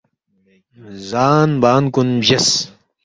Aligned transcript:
زان 1.09 1.49
بان 1.61 1.83
کُن 1.93 2.09
بجیس 2.21 2.47